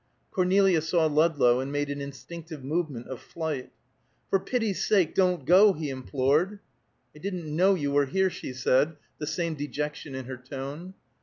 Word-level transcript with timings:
Cornelia 0.31 0.81
saw 0.81 1.05
Ludlow, 1.05 1.59
and 1.59 1.71
made 1.71 1.91
an 1.91 2.01
instinctive 2.01 2.63
movement 2.63 3.05
of 3.05 3.21
flight. 3.21 3.69
"For 4.31 4.39
pity's 4.39 4.83
sake, 4.83 5.13
don't 5.13 5.45
go!" 5.45 5.73
he 5.73 5.91
implored. 5.91 6.57
"I 7.15 7.19
didn't 7.19 7.55
know 7.55 7.75
you 7.75 7.91
were 7.91 8.07
here," 8.07 8.31
she 8.31 8.51
said, 8.51 8.95
the 9.19 9.27
same 9.27 9.53
dejection 9.53 10.15
in 10.15 10.25
her 10.25 10.37
tone. 10.37 10.95